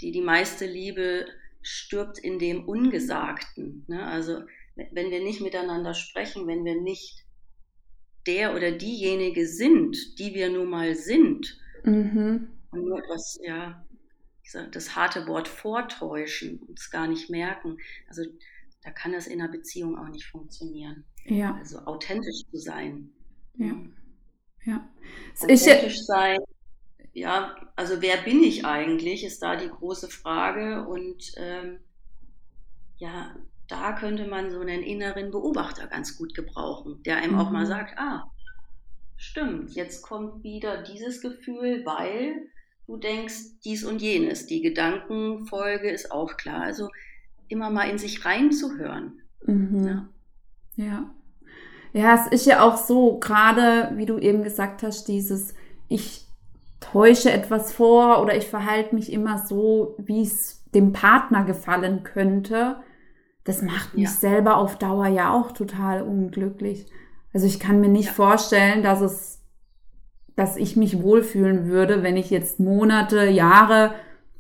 [0.01, 1.27] die, die meiste Liebe
[1.62, 3.83] stirbt in dem Ungesagten.
[3.88, 4.05] Ne?
[4.05, 4.41] Also
[4.75, 7.25] wenn wir nicht miteinander sprechen, wenn wir nicht
[8.25, 12.49] der oder diejenige sind, die wir nun mal sind, mhm.
[12.71, 13.86] und nur etwas, ja,
[14.43, 18.23] ich sag, das harte Wort vortäuschen und es gar nicht merken, also
[18.83, 21.03] da kann das in einer Beziehung auch nicht funktionieren.
[21.25, 21.55] Ja.
[21.55, 23.10] Also authentisch zu sein.
[23.55, 23.75] Ja.
[24.65, 24.87] Ja.
[25.41, 26.39] Authentisch sein.
[27.13, 30.87] Ja, also wer bin ich eigentlich, ist da die große Frage.
[30.87, 31.79] Und ähm,
[32.97, 33.35] ja,
[33.67, 37.39] da könnte man so einen inneren Beobachter ganz gut gebrauchen, der einem mhm.
[37.39, 37.69] auch mal mhm.
[37.69, 38.31] sagt, ah,
[39.15, 42.49] stimmt, jetzt kommt wieder dieses Gefühl, weil
[42.85, 44.45] du denkst dies und jenes.
[44.45, 46.61] Die Gedankenfolge ist auch klar.
[46.61, 46.89] Also
[47.47, 49.21] immer mal in sich reinzuhören.
[49.45, 49.87] Mhm.
[49.87, 50.09] Ja.
[50.75, 51.15] ja.
[51.93, 55.54] Ja, es ist ja auch so, gerade wie du eben gesagt hast, dieses,
[55.88, 56.28] ich
[56.80, 62.78] täusche etwas vor oder ich verhalte mich immer so, wie es dem Partner gefallen könnte.
[63.43, 64.10] Das macht mich ja.
[64.10, 66.86] selber auf Dauer ja auch total unglücklich.
[67.34, 68.13] Also ich kann mir nicht ja.
[68.13, 69.41] vorstellen, dass es,
[70.36, 73.93] dass ich mich wohlfühlen würde, wenn ich jetzt Monate, Jahre,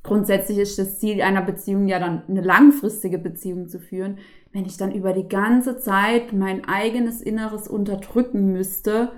[0.03, 4.17] grundsätzlich ist das Ziel einer Beziehung ja dann eine langfristige Beziehung zu führen,
[4.57, 9.11] wenn ich dann über die ganze Zeit mein eigenes Inneres unterdrücken müsste,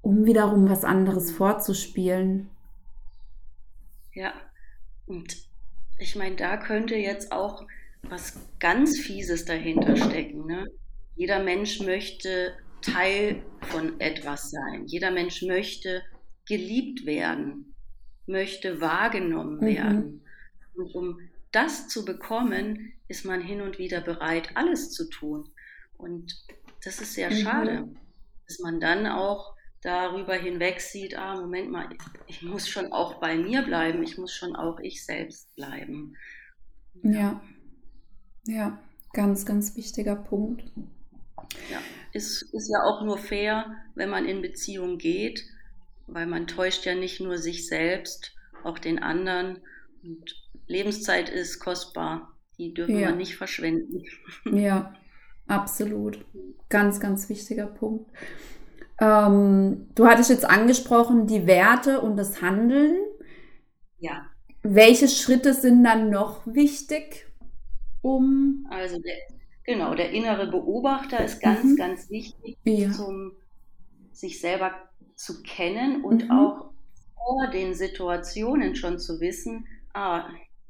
[0.00, 2.50] um wiederum was anderes vorzuspielen.
[4.14, 4.32] Ja,
[5.06, 5.38] und
[5.98, 7.66] ich meine, da könnte jetzt auch
[8.02, 10.46] was ganz Fieses dahinter stecken.
[10.46, 10.68] Ne?
[11.16, 14.84] Jeder Mensch möchte Teil von etwas sein.
[14.86, 16.04] Jeder Mensch möchte
[16.46, 17.74] geliebt werden,
[18.26, 19.66] möchte wahrgenommen mhm.
[19.66, 20.24] werden.
[20.76, 21.18] Und um
[21.56, 25.48] das zu bekommen, ist man hin und wieder bereit, alles zu tun.
[25.96, 26.44] Und
[26.84, 27.36] das ist sehr mhm.
[27.36, 27.88] schade,
[28.46, 31.88] dass man dann auch darüber hinweg sieht, ah, Moment mal,
[32.26, 36.16] ich muss schon auch bei mir bleiben, ich muss schon auch ich selbst bleiben.
[37.02, 37.40] Ja,
[38.46, 38.78] ja,
[39.12, 40.64] ganz, ganz wichtiger Punkt.
[41.70, 41.80] Ja,
[42.12, 45.44] ist, ist ja auch nur fair, wenn man in Beziehung geht,
[46.06, 49.60] weil man täuscht ja nicht nur sich selbst, auch den anderen.
[50.02, 52.32] Und Lebenszeit ist kostbar.
[52.58, 53.08] Die dürfen ja.
[53.08, 54.04] wir nicht verschwenden.
[54.44, 54.94] Ja,
[55.46, 56.24] absolut.
[56.68, 58.10] Ganz, ganz wichtiger Punkt.
[59.00, 62.96] Ähm, du hattest jetzt angesprochen, die Werte und das Handeln.
[63.98, 64.26] Ja.
[64.62, 67.26] Welche Schritte sind dann noch wichtig,
[68.02, 68.66] um.
[68.70, 69.14] Also, der,
[69.64, 71.76] genau, der innere Beobachter ist ganz, mhm.
[71.76, 72.90] ganz wichtig, ja.
[73.04, 73.32] um
[74.12, 74.72] sich selber
[75.14, 76.30] zu kennen und mhm.
[76.30, 76.70] auch
[77.14, 80.24] vor den Situationen schon zu wissen, ah,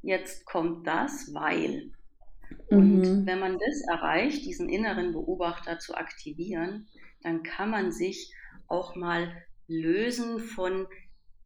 [0.07, 1.93] jetzt kommt das, weil.
[2.69, 3.27] Und mhm.
[3.27, 6.89] wenn man das erreicht, diesen inneren Beobachter zu aktivieren,
[7.23, 8.33] dann kann man sich
[8.69, 9.33] auch mal
[9.69, 10.87] lösen von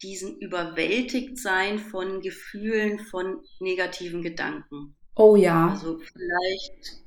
[0.03, 4.96] diesem Überwältigtsein von Gefühlen, von negativen Gedanken.
[5.14, 5.70] Oh ja.
[5.70, 7.03] Also vielleicht,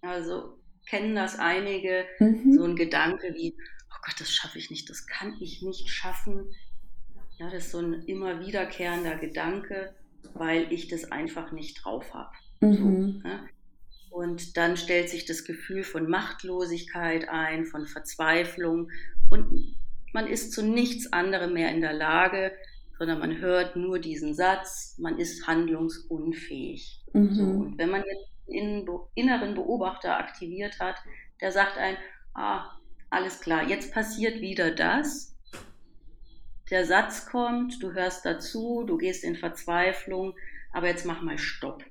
[0.00, 2.52] also kennen das einige, mhm.
[2.52, 6.52] so ein Gedanke wie, oh Gott, das schaffe ich nicht, das kann ich nicht schaffen.
[7.38, 9.94] Ja, das ist so ein immer wiederkehrender Gedanke
[10.34, 12.32] weil ich das einfach nicht drauf habe.
[12.60, 12.74] Mhm.
[12.74, 13.48] So, ne?
[14.10, 18.90] Und dann stellt sich das Gefühl von Machtlosigkeit ein, von Verzweiflung
[19.28, 19.76] und
[20.12, 22.52] man ist zu nichts anderem mehr in der Lage,
[22.96, 27.02] sondern man hört nur diesen Satz, man ist handlungsunfähig.
[27.12, 27.34] Mhm.
[27.34, 30.96] So, und wenn man jetzt einen inneren Beobachter aktiviert hat,
[31.40, 31.96] der sagt ein,
[32.34, 32.70] ah,
[33.10, 35.33] alles klar, jetzt passiert wieder das.
[36.70, 40.34] Der Satz kommt, du hörst dazu, du gehst in Verzweiflung,
[40.72, 41.84] aber jetzt mach mal Stopp.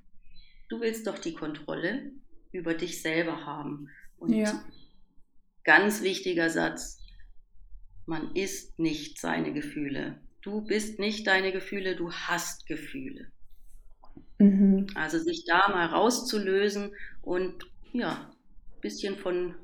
[0.70, 2.12] Du willst doch die Kontrolle
[2.52, 3.90] über dich selber haben.
[4.18, 4.64] Und ja.
[5.64, 7.00] ganz wichtiger Satz,
[8.06, 10.20] man ist nicht seine Gefühle.
[10.42, 13.32] Du bist nicht deine Gefühle, du hast Gefühle.
[14.40, 14.88] Mhm.
[14.96, 18.32] Also sich da mal rauszulösen und ja,
[18.76, 19.56] ein bisschen von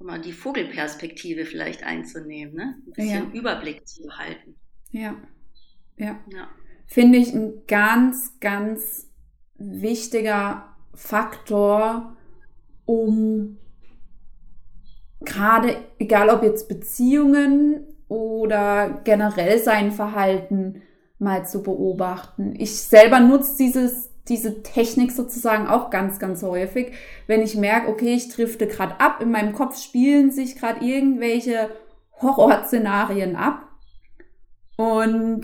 [0.00, 2.76] mal die Vogelperspektive vielleicht einzunehmen, ne?
[2.86, 3.38] ein bisschen ja.
[3.38, 4.54] Überblick zu behalten.
[4.90, 5.16] Ja.
[5.96, 6.18] ja.
[6.32, 6.48] ja.
[6.86, 9.10] Finde ich ein ganz, ganz
[9.56, 12.16] wichtiger Faktor,
[12.84, 13.58] um
[15.20, 20.82] gerade, egal ob jetzt Beziehungen oder generell sein Verhalten
[21.18, 22.54] mal zu beobachten.
[22.56, 26.92] Ich selber nutze dieses, diese Technik sozusagen auch ganz, ganz häufig,
[27.26, 31.70] wenn ich merke, okay, ich drifte gerade ab, in meinem Kopf spielen sich gerade irgendwelche
[32.20, 33.68] Horrorszenarien ab.
[34.76, 35.42] Und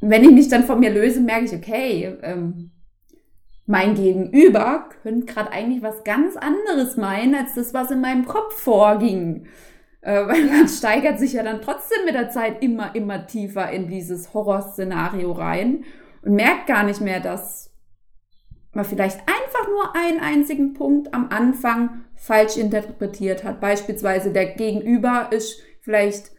[0.00, 2.70] wenn ich mich dann von mir löse, merke ich, okay, ähm,
[3.66, 8.54] mein Gegenüber könnte gerade eigentlich was ganz anderes meinen, als das, was in meinem Kopf
[8.54, 9.46] vorging.
[10.00, 13.88] Äh, weil man steigert sich ja dann trotzdem mit der Zeit immer, immer tiefer in
[13.88, 15.84] dieses Horrorszenario rein
[16.28, 17.70] merkt gar nicht mehr, dass
[18.72, 23.60] man vielleicht einfach nur einen einzigen Punkt am Anfang falsch interpretiert hat.
[23.60, 26.30] Beispielsweise der Gegenüber ist vielleicht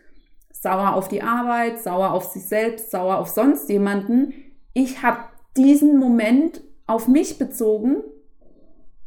[0.51, 4.33] sauer auf die Arbeit, sauer auf sich selbst, sauer auf sonst jemanden.
[4.73, 5.19] Ich habe
[5.57, 8.03] diesen Moment auf mich bezogen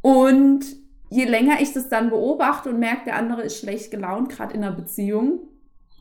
[0.01, 0.65] und
[1.09, 4.63] je länger ich das dann beobachte und merke, der andere ist schlecht gelaunt, gerade in
[4.63, 5.39] einer Beziehung,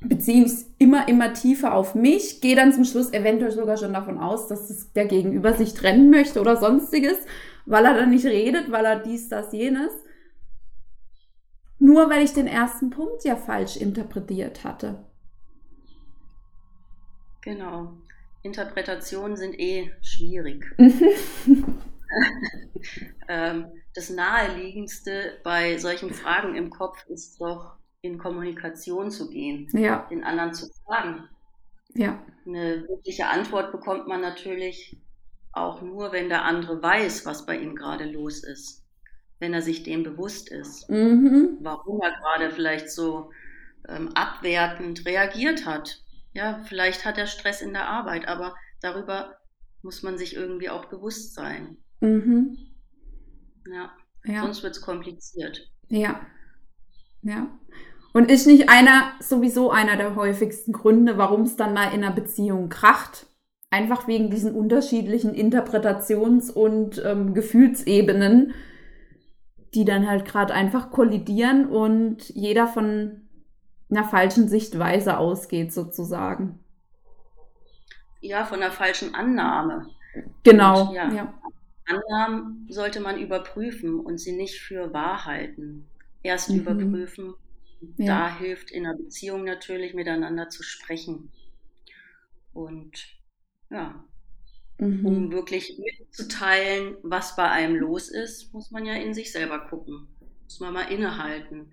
[0.04, 3.92] beziehe ich es immer, immer tiefer auf mich, gehe dann zum Schluss eventuell sogar schon
[3.92, 7.18] davon aus, dass das der Gegenüber sich trennen möchte oder sonstiges,
[7.66, 9.92] weil er dann nicht redet, weil er dies, das, jenes.
[11.78, 15.04] Nur weil ich den ersten Punkt ja falsch interpretiert hatte.
[17.40, 17.92] Genau.
[18.42, 20.64] Interpretationen sind eh schwierig.
[23.28, 30.06] ähm, das Naheliegendste bei solchen Fragen im Kopf ist doch, in Kommunikation zu gehen, ja.
[30.10, 31.28] den anderen zu fragen.
[31.94, 32.24] Ja.
[32.44, 35.00] Eine wirkliche Antwort bekommt man natürlich
[35.52, 38.84] auch nur, wenn der andere weiß, was bei ihm gerade los ist.
[39.38, 41.58] Wenn er sich dem bewusst ist, mhm.
[41.60, 43.30] warum er gerade vielleicht so
[43.88, 46.02] ähm, abwertend reagiert hat.
[46.32, 49.36] Ja, vielleicht hat er Stress in der Arbeit, aber darüber
[49.82, 51.76] muss man sich irgendwie auch bewusst sein.
[52.00, 52.56] Mhm.
[53.70, 53.92] Ja.
[54.24, 54.42] ja.
[54.42, 55.70] Sonst wird es kompliziert.
[55.88, 56.24] Ja.
[57.22, 57.48] Ja.
[58.12, 62.12] Und ist nicht einer sowieso einer der häufigsten Gründe, warum es dann mal in einer
[62.12, 63.26] Beziehung kracht?
[63.70, 68.52] Einfach wegen diesen unterschiedlichen Interpretations- und ähm, Gefühlsebenen,
[69.74, 73.22] die dann halt gerade einfach kollidieren und jeder von
[73.90, 76.58] einer falschen Sichtweise ausgeht, sozusagen.
[78.20, 79.86] Ja, von einer falschen Annahme.
[80.44, 80.88] Genau.
[80.88, 81.12] Und, ja.
[81.12, 81.34] ja.
[81.86, 85.88] Annahmen sollte man überprüfen und sie nicht für wahr halten.
[86.22, 86.60] Erst mhm.
[86.60, 87.34] überprüfen.
[87.96, 88.28] Ja.
[88.28, 91.30] Da hilft in einer Beziehung natürlich miteinander zu sprechen.
[92.52, 92.92] Und
[93.70, 94.04] ja,
[94.78, 95.06] mhm.
[95.06, 100.08] um wirklich mitzuteilen, was bei einem los ist, muss man ja in sich selber gucken.
[100.44, 101.72] Muss man mal innehalten,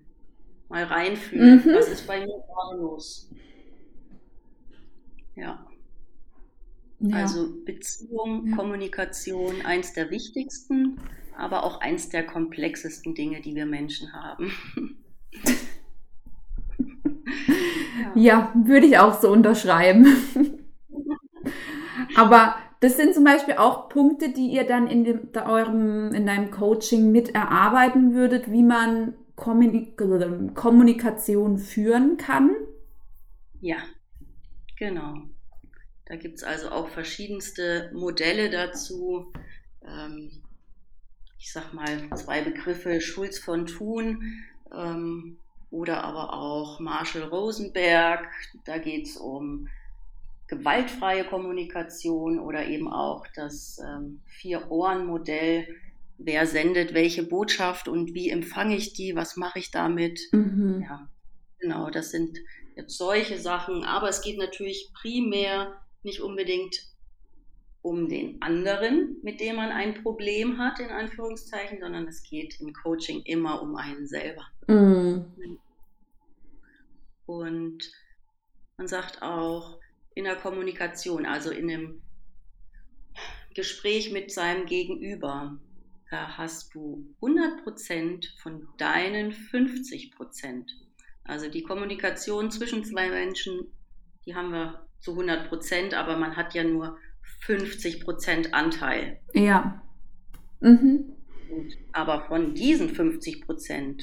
[0.68, 1.74] mal reinfühlen, mhm.
[1.74, 3.30] was ist bei mir gerade los.
[5.36, 5.66] Ja.
[7.00, 7.16] Ja.
[7.16, 8.56] Also Beziehung, ja.
[8.56, 11.00] Kommunikation, eins der wichtigsten,
[11.36, 14.52] aber auch eins der komplexesten Dinge, die wir Menschen haben.
[18.14, 18.52] ja.
[18.54, 20.06] würde ich auch so unterschreiben.
[22.16, 26.50] aber das sind zum Beispiel auch Punkte, die ihr dann in, dem, eurem, in deinem
[26.50, 32.56] Coaching mit erarbeiten würdet, wie man Kommunikation führen kann.
[33.60, 33.76] Ja,
[34.78, 35.14] genau.
[36.06, 39.32] Da gibt es also auch verschiedenste Modelle dazu.
[39.86, 40.42] Ähm,
[41.38, 44.42] ich sag mal zwei Begriffe, Schulz von Thun
[44.74, 45.38] ähm,
[45.70, 48.28] oder aber auch Marshall Rosenberg.
[48.64, 49.68] Da geht es um
[50.48, 55.68] gewaltfreie Kommunikation oder eben auch das ähm, Vier-Ohren-Modell.
[56.18, 59.14] Wer sendet welche Botschaft und wie empfange ich die?
[59.14, 60.20] Was mache ich damit?
[60.32, 60.82] Mhm.
[60.82, 61.08] Ja,
[61.60, 62.38] genau, das sind
[62.74, 63.84] jetzt solche Sachen.
[63.84, 66.89] Aber es geht natürlich primär nicht unbedingt
[67.82, 72.72] um den anderen, mit dem man ein Problem hat, in Anführungszeichen, sondern es geht im
[72.74, 74.46] Coaching immer um einen selber.
[74.66, 75.58] Mhm.
[77.26, 77.90] Und
[78.76, 79.78] man sagt auch
[80.14, 82.02] in der Kommunikation, also in einem
[83.54, 85.58] Gespräch mit seinem Gegenüber,
[86.10, 90.66] da hast du 100% von deinen 50%.
[91.24, 93.72] Also die Kommunikation zwischen zwei Menschen,
[94.26, 96.98] die haben wir zu 100%, aber man hat ja nur
[97.46, 99.20] 50% Anteil.
[99.34, 99.82] Ja.
[100.60, 101.16] Mhm.
[101.92, 104.02] Aber von diesen 50%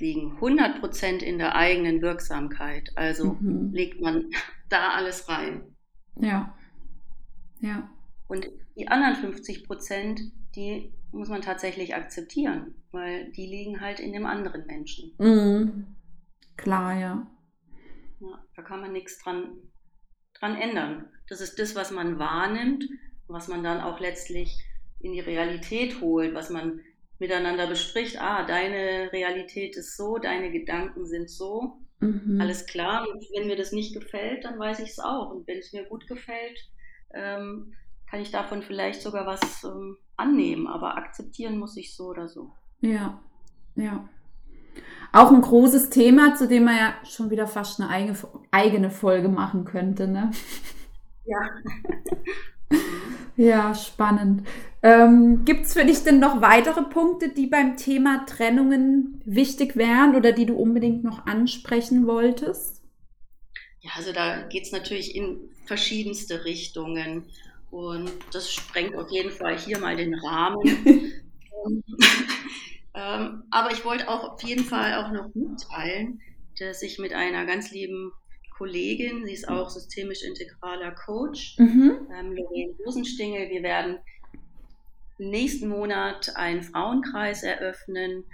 [0.00, 2.90] liegen 100% in der eigenen Wirksamkeit.
[2.96, 3.72] Also mhm.
[3.72, 4.30] legt man
[4.68, 5.76] da alles rein.
[6.16, 6.54] Ja.
[7.60, 7.90] Ja.
[8.28, 14.26] Und die anderen 50% die muss man tatsächlich akzeptieren, weil die liegen halt in dem
[14.26, 15.12] anderen Menschen.
[15.18, 15.96] Mhm.
[16.56, 17.26] Klar, ja.
[18.20, 18.44] ja.
[18.54, 19.56] Da kann man nichts dran,
[20.38, 21.08] dran ändern.
[21.28, 22.84] Das ist das, was man wahrnimmt,
[23.28, 24.64] was man dann auch letztlich
[25.00, 26.80] in die Realität holt, was man
[27.18, 28.20] miteinander bespricht.
[28.20, 31.78] Ah, deine Realität ist so, deine Gedanken sind so.
[32.00, 32.40] Mhm.
[32.40, 33.06] Alles klar.
[33.08, 35.30] Und wenn mir das nicht gefällt, dann weiß ich es auch.
[35.30, 36.58] Und wenn es mir gut gefällt,
[37.14, 37.72] ähm,
[38.10, 40.66] kann ich davon vielleicht sogar was ähm, annehmen.
[40.66, 42.52] Aber akzeptieren muss ich so oder so.
[42.80, 43.22] Ja,
[43.76, 44.08] ja.
[45.12, 48.16] Auch ein großes Thema, zu dem man ja schon wieder fast eine eigene,
[48.50, 50.30] eigene Folge machen könnte, ne?
[51.24, 52.78] Ja.
[53.36, 54.46] ja, spannend.
[54.82, 60.14] Ähm, Gibt es für dich denn noch weitere Punkte, die beim Thema Trennungen wichtig wären
[60.14, 62.82] oder die du unbedingt noch ansprechen wolltest?
[63.80, 67.24] Ja, also da geht es natürlich in verschiedenste Richtungen
[67.70, 70.60] und das sprengt auf jeden Fall hier mal den Rahmen.
[72.94, 76.20] ähm, aber ich wollte auch auf jeden Fall auch noch mitteilen,
[76.58, 78.12] dass ich mit einer ganz lieben
[78.56, 82.06] Kollegin, sie ist auch systemisch integraler Coach, mhm.
[82.16, 83.50] ähm, Lorraine Rosenstingel.
[83.50, 83.98] Wir werden
[85.18, 88.24] nächsten Monat einen Frauenkreis eröffnen,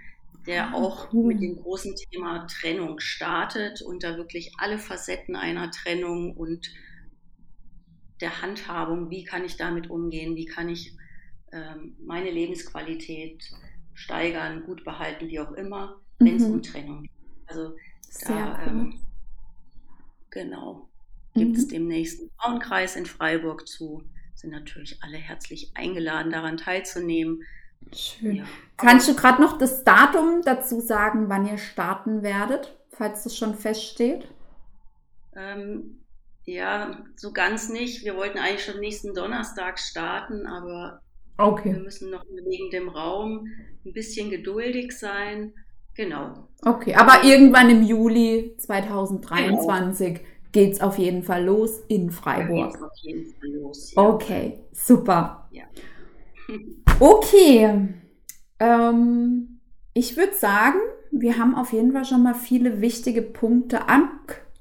[0.46, 1.34] der ah, auch cool.
[1.34, 6.70] mit dem großen Thema Trennung startet und da wirklich alle Facetten einer Trennung und
[8.20, 10.94] der Handhabung, wie kann ich damit umgehen, wie kann ich
[11.52, 13.50] ähm, meine Lebensqualität
[14.00, 16.54] steigern, gut behalten, wie auch immer, wenn es mhm.
[16.54, 17.10] um Trennung geht.
[17.46, 17.76] Also
[18.08, 18.68] Sehr da cool.
[18.68, 19.00] ähm,
[20.30, 20.88] Genau.
[21.34, 21.70] Gibt es mhm.
[21.70, 24.02] demnächst einen Frauenkreis in Freiburg zu.
[24.34, 27.42] Sind natürlich alle herzlich eingeladen, daran teilzunehmen.
[27.92, 28.36] Schön.
[28.36, 28.44] Ja.
[28.76, 33.54] Kannst du gerade noch das Datum dazu sagen, wann ihr starten werdet, falls das schon
[33.54, 34.28] feststeht?
[35.36, 36.00] Ähm,
[36.44, 38.04] ja, so ganz nicht.
[38.04, 41.00] Wir wollten eigentlich schon nächsten Donnerstag starten, aber
[41.42, 41.72] okay.
[41.74, 43.46] wir müssen noch wegen dem Raum
[43.84, 45.52] ein bisschen geduldig sein.
[45.94, 46.48] Genau.
[46.64, 50.20] Okay, aber irgendwann im Juli 2023 genau.
[50.52, 52.80] geht es auf jeden Fall los in Freiburg.
[52.82, 53.92] auf jeden Fall los.
[53.94, 54.02] Ja.
[54.02, 55.48] Okay, super.
[55.50, 55.64] Ja.
[57.00, 57.88] okay.
[58.58, 59.60] Ähm,
[59.94, 60.78] ich würde sagen,
[61.10, 64.08] wir haben auf jeden Fall schon mal viele wichtige Punkte an,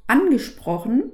[0.07, 1.11] angesprochen.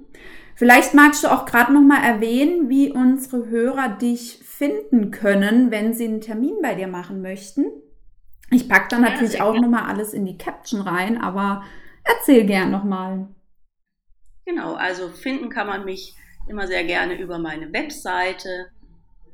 [0.56, 5.94] Vielleicht magst du auch gerade noch mal erwähnen, wie unsere Hörer dich finden können, wenn
[5.94, 7.66] sie einen Termin bei dir machen möchten.
[8.52, 11.64] Ich packe dann natürlich auch nochmal alles in die Caption rein, aber
[12.04, 13.28] erzähl gern nochmal.
[14.46, 16.16] Genau, also finden kann man mich
[16.48, 18.68] immer sehr gerne über meine Webseite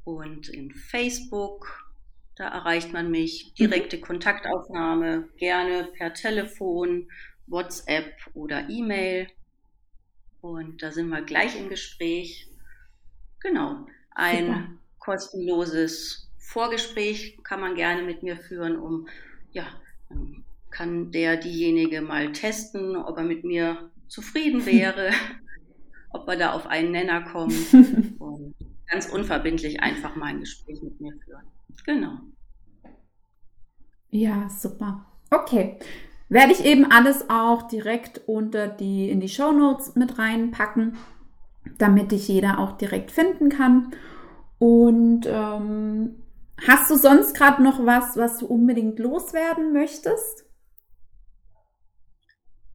[0.04, 1.83] und in Facebook.
[2.36, 3.52] Da erreicht man mich.
[3.52, 3.54] Mhm.
[3.64, 4.00] Direkte.
[4.00, 7.08] Kontaktaufnahme, gerne per Telefon,
[7.46, 9.28] WhatsApp oder E-Mail.
[10.40, 12.48] Und da sind wir gleich im Gespräch.
[13.40, 13.86] Genau.
[14.10, 14.68] Ein Super.
[14.98, 19.08] kostenloses Vorgespräch kann man gerne mit mir führen, um,
[19.52, 19.66] ja,
[20.70, 25.10] kann der diejenige mal testen, ob er mit mir zufrieden wäre,
[26.10, 28.54] ob wir da auf einen Nenner kommen und
[28.86, 31.53] ganz unverbindlich einfach mal ein Gespräch mit mir führen.
[31.84, 32.18] Genau.
[34.10, 35.04] Ja, super.
[35.30, 35.78] Okay
[36.28, 40.96] werde ich eben alles auch direkt unter die, in die Show Notes mit reinpacken,
[41.78, 43.92] damit dich jeder auch direkt finden kann.
[44.58, 46.16] Und ähm,
[46.66, 50.44] hast du sonst gerade noch was, was du unbedingt loswerden möchtest?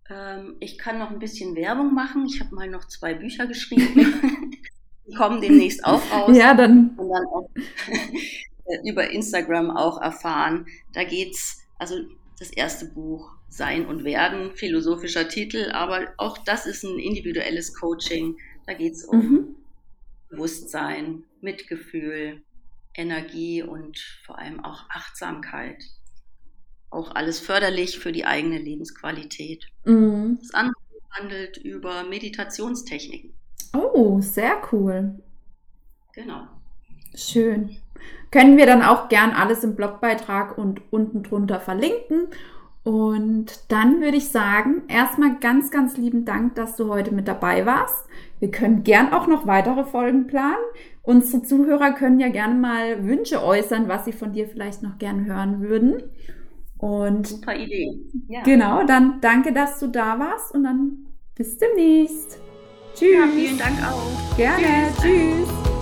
[0.10, 2.26] Ähm, ich kann noch ein bisschen Werbung machen.
[2.28, 3.96] Ich habe mal noch zwei Bücher geschrieben.
[5.08, 6.38] Die kommen demnächst auch raus.
[6.38, 6.92] Ja, dann.
[6.98, 7.50] Und dann auch
[8.86, 10.68] über Instagram auch erfahren.
[10.94, 11.96] Da geht's, also
[12.40, 18.38] das erste Buch sein und Werden, philosophischer Titel, aber auch das ist ein individuelles Coaching.
[18.68, 19.56] Da geht es um mhm.
[20.30, 22.44] Bewusstsein, Mitgefühl,
[22.96, 25.84] Energie und vor allem auch Achtsamkeit.
[26.92, 29.68] auch alles förderlich für die eigene Lebensqualität.
[29.86, 30.38] Mhm.
[30.42, 30.76] Das andere
[31.12, 33.34] handelt über Meditationstechniken.
[33.74, 35.20] Oh, sehr cool.
[36.14, 36.48] Genau.
[37.16, 37.78] Schön.
[38.32, 42.28] Können wir dann auch gern alles im Blogbeitrag und unten drunter verlinken.
[42.84, 47.66] Und dann würde ich sagen, erstmal ganz, ganz lieben Dank, dass du heute mit dabei
[47.66, 48.06] warst.
[48.40, 50.56] Wir können gern auch noch weitere Folgen planen.
[51.04, 55.26] Unsere Zuhörer können ja gerne mal Wünsche äußern, was sie von dir vielleicht noch gern
[55.26, 56.04] hören würden.
[56.78, 58.00] Und Super Idee.
[58.28, 58.42] Ja.
[58.44, 62.40] genau, dann danke, dass du da warst und dann bis demnächst.
[62.96, 63.14] Tschüss.
[63.14, 64.38] Ja, vielen Dank auch.
[64.38, 64.88] Gerne.
[65.02, 65.79] Tschüss.